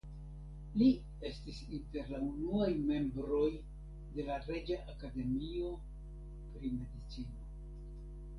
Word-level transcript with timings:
Li 0.81 0.85
estis 1.29 1.59
inter 1.79 2.09
la 2.13 2.21
unuaj 2.27 2.69
membroj 2.87 3.51
de 4.17 4.27
la 4.31 4.39
reĝa 4.47 4.79
akademio 4.95 5.71
pri 6.57 6.75
medicino. 6.81 7.49